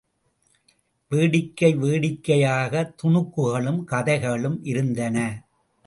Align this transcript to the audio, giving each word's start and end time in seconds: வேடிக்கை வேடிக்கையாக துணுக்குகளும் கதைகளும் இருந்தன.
வேடிக்கை 1.11 1.71
வேடிக்கையாக 1.75 2.93
துணுக்குகளும் 3.03 3.81
கதைகளும் 3.83 4.59
இருந்தன. 4.63 5.17